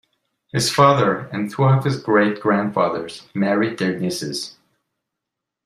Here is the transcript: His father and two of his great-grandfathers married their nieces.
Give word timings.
His 0.51 0.71
father 0.71 1.29
and 1.31 1.47
two 1.51 1.63
of 1.65 1.83
his 1.83 2.01
great-grandfathers 2.01 3.27
married 3.35 3.77
their 3.77 3.99
nieces. 3.99 4.57